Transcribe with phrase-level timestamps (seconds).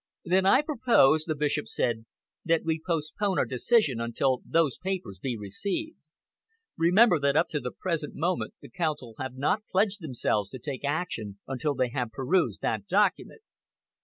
[0.25, 2.05] "Then I propose," the Bishop said,
[2.43, 5.95] "that we postpone our decision until those papers be received.
[6.75, 10.83] Remember that up to the present moment the Council have not pledged themselves to take
[10.83, 13.41] action until they have perused that document."